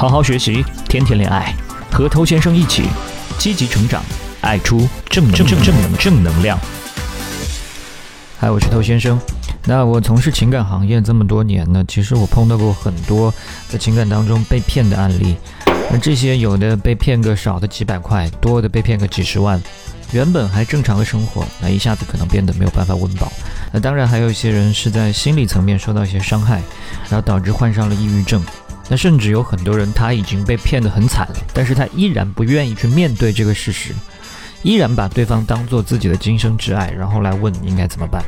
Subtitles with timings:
[0.00, 1.54] 好好学习，天天恋爱，
[1.92, 2.84] 和头先生一起
[3.36, 4.02] 积极成长，
[4.40, 6.58] 爱出正正正正正能量。
[8.38, 9.20] 嗨，我是头先生。
[9.66, 13.30] 那我从事情感行业这么多年呢，其实我碰到过很多
[13.68, 15.36] 在情感当中被骗的案例。
[15.92, 19.60] 那这些有的被骗个少的几百块，多的被骗个几十万。
[20.12, 23.30] 原本还正常的生活，那一下子可能变得没有办法温饱。
[23.70, 26.62] 那当然还有一些人是在心理层面受到一些伤害，
[27.10, 28.42] 然后导致患上了抑郁症。
[28.90, 33.94] 那甚至有很多人他已经被骗得很惨了，但是他依然不愿意去面对这个事实，
[34.64, 38.20] 依然把对方当做自己的今生挚爱，然后来问应该怎么办。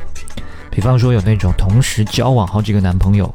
[0.71, 3.31] 比方说有那种同时交往好几个男朋友。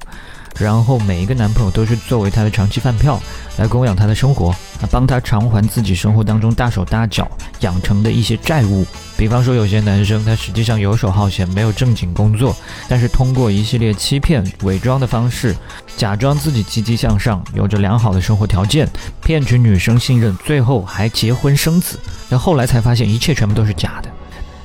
[0.59, 3.21] 然后每一个男朋友都是作为她的长期饭票
[3.59, 7.31] 来供养她的生活，啊，帮她偿还自己生活当中大手大脚
[7.61, 8.85] 养成的一些债务。
[9.17, 12.55] 比方说有些男生他实际上游手好闲，没有正经工作，
[12.89, 15.57] 但是通过一系列欺骗、伪装的方式，
[15.97, 18.89] 假装自己积极向上，有着良好的生活条件，
[19.25, 21.99] 骗取女生信任，最后还结婚生子。
[22.29, 24.08] 那后来才发现一切全部都是假的。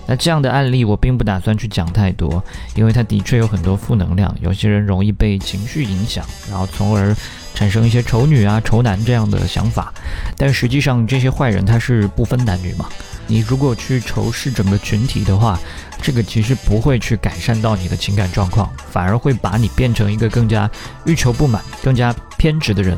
[0.05, 2.43] 那这样的案例我并不打算去讲太多，
[2.75, 7.15] 因为它的确有很多负能量，有些人容易被情绪影响，然后从而
[7.53, 9.93] 产生一些丑女啊、丑男这样的想法。
[10.37, 12.89] 但实际上这些坏人他是不分男女嘛，
[13.27, 15.57] 你如果去仇视整个群体的话，
[16.01, 20.69] 这个其实不会去改善到你的情感状况，反而会把你变成一个更加
[21.05, 22.97] 欲求不满、更加偏执的人。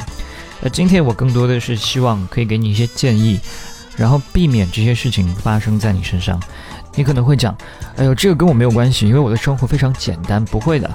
[0.59, 3.39] 那今天我更多的是希望可以给你一些建议，
[3.95, 6.41] 然后避免这些事情发生在你身上。
[6.95, 7.55] 你可能会讲，
[7.97, 10.43] 哎呦，这个跟我没有关系，因为我的生活非常简单。
[10.45, 10.89] 不会的，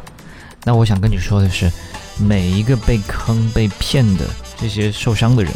[0.64, 1.70] 那我想跟你说的是，
[2.18, 4.24] 每一个被坑、被骗的
[4.58, 5.52] 这些受伤的人，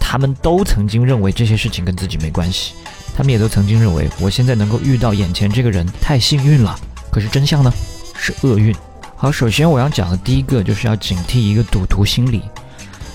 [0.00, 2.74] 他们都曾经认为这些事情跟自己没关系，
[3.16, 6.78] 他们也都曾经认为我现在能够遇到眼前这个人太幸运了。
[7.10, 7.72] 可是真相呢，
[8.14, 8.74] 是厄运。
[9.16, 12.42] 好，首先我要讲的第一个就是要警惕一个赌徒心理，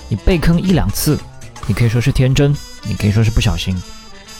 [0.08, 1.18] 你被坑一两次，
[1.66, 3.80] 你可以说是天真，你可以说是不小心。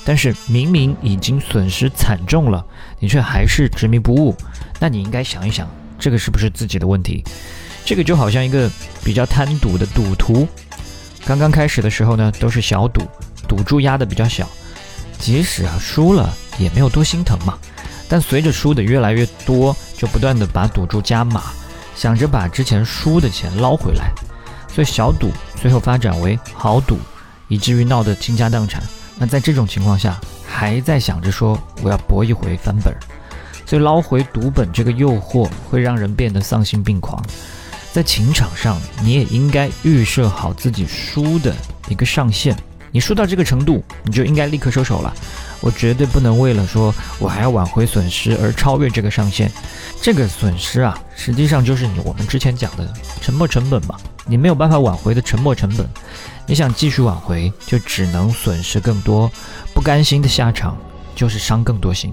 [0.05, 2.65] 但是明明已经损失惨重了，
[2.99, 4.37] 你却还是执迷不悟，
[4.81, 5.69] 那你应该想一想，
[5.99, 7.25] 这个是不是自己的问题？
[7.85, 8.71] 这个就好像一个
[9.05, 10.47] 比较贪赌的赌徒，
[11.25, 13.03] 刚刚开始的时候呢，都是小赌，
[13.49, 14.49] 赌注压的比较小，
[15.19, 17.59] 即使啊输了也没有多心疼嘛。
[18.09, 21.45] 但随着输的越来越多，就不断的把赌注加码，
[21.97, 24.13] 想着把之前输的钱捞回来，
[24.69, 25.31] 所以小赌
[25.61, 26.99] 最后发展为豪赌，
[27.49, 28.83] 以至于闹得倾家荡产。
[29.23, 32.93] 那在这种情况下，还在想着说我要搏一回翻本，
[33.65, 37.25] 所以捞回赌本这个诱惑会让人变得丧心病狂。
[37.93, 41.55] 在情场上，你也应该预设好自己输的
[41.89, 42.57] 一个上限，
[42.91, 45.15] 你输到这个程度，你就应该立刻收手了。
[45.61, 49.49] 我绝对不能为了说我还要挽回损失而超越这个上限。
[50.01, 53.97] 这个损失啊，实际上就是你我们之前讲的沉没成本嘛，
[54.27, 55.87] 你没有办法挽回的沉没成本。
[56.47, 59.31] 你想继续挽回，就只能损失更多，
[59.73, 60.77] 不甘心的下场
[61.15, 62.13] 就是伤更多心。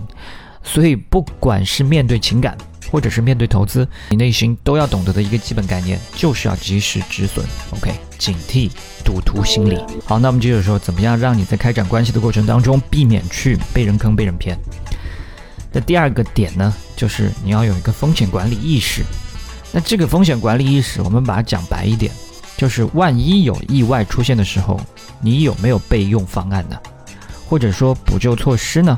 [0.64, 2.56] 所以，不管是面对情感，
[2.92, 7.46] 或者是面对投资，你内心都要懂得的一个基本概念，就是要及时止损。
[7.72, 8.70] OK，警惕
[9.04, 9.80] 赌徒心理。
[10.06, 14.58] 好，那我们接着说，怎么样让你在开展关系的过程当中，避免去被人坑、被人骗？
[15.72, 19.04] 那第二个点呢，就是你要有一个风险管理意识。
[19.72, 22.12] 那这个风险管理意识，我们把它讲白一点。
[22.58, 24.80] 就是万一有意外出现的时候，
[25.22, 26.78] 你有没有备用方案呢？
[27.48, 28.98] 或者说补救措施呢？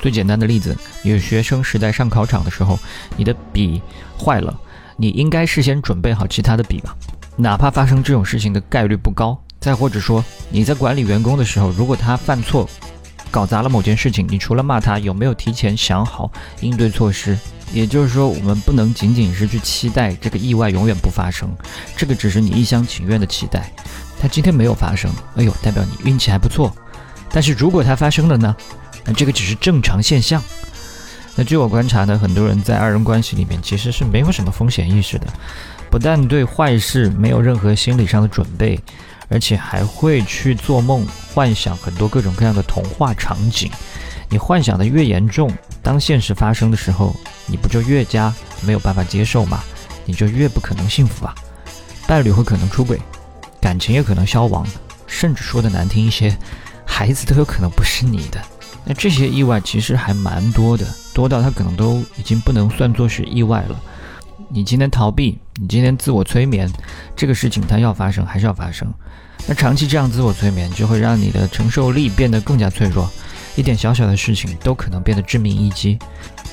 [0.00, 2.78] 最简单的例子，有学生时代上考场的时候，
[3.16, 3.82] 你的笔
[4.18, 4.58] 坏了，
[4.96, 6.96] 你应该事先准备好其他的笔吧？
[7.36, 9.38] 哪怕发生这种事情的概率不高。
[9.60, 12.68] 再或者说你在管理员工的时候，如果他犯错，
[13.32, 17.36] 搞砸了某件事情，你除了骂他，有没有提前想好应对措施？
[17.72, 21.48] 也就是说，我们不能仅仅是去期待这个意外永远不发生，
[21.96, 23.72] 这个只是你一厢情愿的期待。
[24.20, 26.70] 它今天没有发生，哎呦，代表你运气还不错。
[27.30, 28.54] 但是如果它发生了呢？
[29.04, 30.40] 那这个只是正常现象。
[31.34, 35.26] 那据我观察呢，很多人在二人关系里面其实是没有什么风险意识的，
[35.90, 38.78] 不但对坏事没有任何心理上的准备，
[39.32, 43.70] 而且还会去做梦，幻想很多各种各样的童话场景。
[44.28, 45.50] 你幻想的越严重，
[45.82, 49.64] 当现实发生的时候，你不就越加没有办法接受吗？
[50.04, 51.34] 你就越不可能幸福啊！
[52.06, 53.00] 伴侣会可能出轨，
[53.60, 54.66] 感情也可能消亡，
[55.06, 56.36] 甚至说的难听一些，
[56.84, 58.38] 孩子都有可能不是你的。
[58.84, 60.84] 那这些意外其实还蛮多的，
[61.14, 63.80] 多到他可能都已经不能算作是意外了。
[64.54, 66.70] 你今天逃避，你今天自我催眠，
[67.16, 68.92] 这个事情它要发生还是要发生？
[69.46, 73.10] 那长期这样自我催眠，就会让你的承受力变得更加脆弱。
[73.56, 75.98] 一点小小的事情都可能变得致命一击。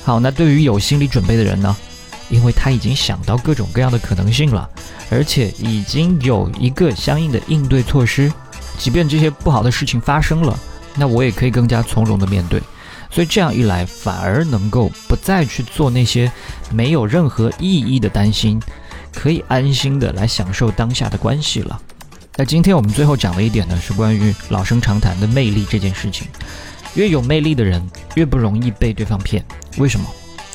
[0.06, 1.76] 好，那对于有心理准备的人呢？
[2.30, 4.70] 因为他已经想到各种各样的可能性了，
[5.10, 8.32] 而且已经有一个相应的应对措施，
[8.78, 10.58] 即便这些不好的事情发生了，
[10.96, 12.62] 那我也可以更加从容的面对。
[13.10, 16.32] 所以这样一来，反而能够不再去做那些
[16.72, 18.62] 没有任何意义的担心，
[19.14, 21.82] 可以安心的来享受当下的关系了。
[22.36, 26.28] 那今天我们最后讲的一点呢，是关于老生常谈的魅力这件事情。
[26.96, 27.86] 越有魅力的人，
[28.16, 29.44] 越不容易被对方骗。
[29.78, 30.06] 为什么？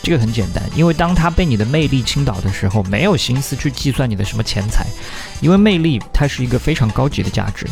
[0.02, 4.86] 这个很简单，因为当他被你的魅力倾倒的时候，没有心思去计算你的什么钱财，
[5.40, 7.66] 因为魅力它是一个非常高级的价值。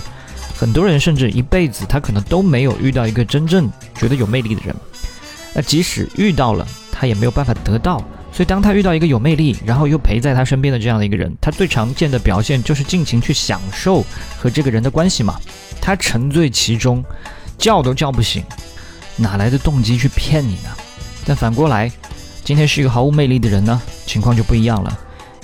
[0.63, 4.73] 很多人甚至一辈子他可能都没有遇到一个真正觉得有魅力的人，
[5.53, 7.99] 那即使遇到了，他也没有办法得到。
[8.33, 14.05] 所以当他遇到一个有魅力，然后又陪在他身边的这样的一个人，他最常见的表现就是尽情去享受
[14.39, 15.35] 和这个人的关系嘛，
[15.81, 17.05] 他沉醉其中，
[17.59, 18.45] 叫都叫不醒，
[19.17, 20.71] 哪来的动机去骗你呢？
[21.27, 21.91] 但反过来。
[22.45, 24.97] 今天是一个毫无魅力的人呢，情况就不一样了，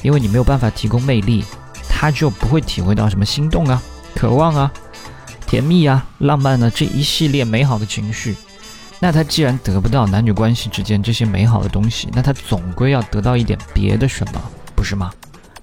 [0.02, 1.44] 因为你没有办法提供魅力，
[1.88, 3.82] 他就不会体会到什么心动啊、
[4.14, 4.72] 渴望啊、
[5.48, 8.36] 甜蜜啊、浪漫呢这一系列美好的情绪。
[9.00, 14.40] 那他既然得不到男女关系之间这些美好的东西，那他总归要得到一点别的什么，
[14.76, 15.10] 不是吗？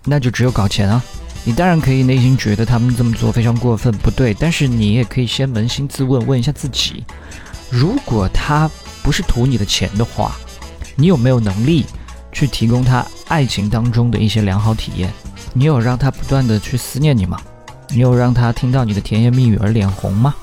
[0.03, 1.03] 那就只有搞钱啊！
[1.43, 7.03] 你当然可以内心觉得他们这么做非常过分不对，但是你也可以先扪心自问，问一下自己：
[7.69, 8.69] 如果他
[9.03, 10.35] 不是图你的钱的话。
[10.97, 11.85] 你有没有能力
[12.31, 15.11] 去提供他爱情当中的一些良好体验？
[15.51, 17.37] 你有让他不断的去思念你吗？
[17.89, 20.35] 你有让他听到你的甜言蜜语而脸红吗？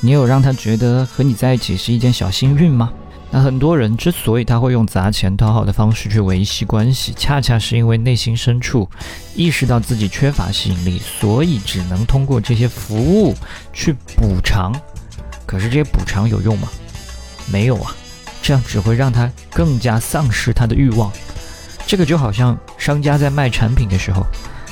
[0.00, 2.92] 你有让他觉得和你在一起是一件小幸运吗？
[3.30, 8.88] 那很多人之所以他会用砸钱讨好的方式去维系关系，恰恰是因为内心深处
[9.34, 13.34] 意识到自己缺乏吸引力，所以只能通过这些服务
[13.72, 14.72] 去补偿。
[15.44, 16.68] 可是这些补偿有用吗？
[17.50, 17.94] 没有啊。
[18.40, 21.12] 这样只会让他更加丧失他的欲望。
[21.86, 24.24] 这个就好像商家在卖产品的时候，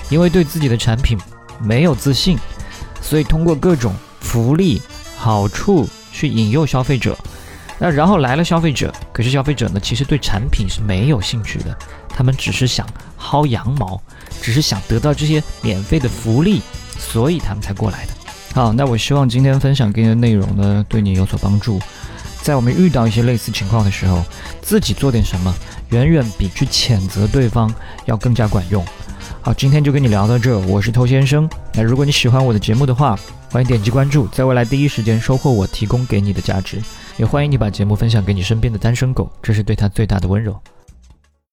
[0.09, 1.19] 因为对自己的产品
[1.61, 2.39] 没有自信，
[3.01, 4.81] 所以通过各种福利
[5.17, 7.17] 好处去引诱消费者。
[7.79, 11.77] 那然后来了消费者，可是消费者呢，其实对产品是没有兴趣的，
[12.09, 12.87] 他们只是想
[13.21, 14.01] 薅羊毛，
[14.41, 16.63] 只是想得到这些免费的福利，
[16.99, 18.13] 所以他们才过来的。
[18.55, 21.79] 好，那我希望今天分享给你的内容呢，对你有所帮助。
[22.41, 24.25] 在我们遇到一些类似情况的时候，
[24.63, 25.55] 自己做点什么，
[25.91, 27.71] 远远比去谴责对方
[28.07, 28.83] 要更加管用。
[29.47, 31.49] 好，今天就跟你聊到这，我是偷先生。
[31.73, 33.17] 那如果你喜欢我的节目的话，
[33.49, 36.83] 欢迎点击关注，在未来第一时间收获我提供给你的价值。
[37.17, 40.61] 也欢迎你把节目分享给你身边的单身狗，这是对他最大的温柔。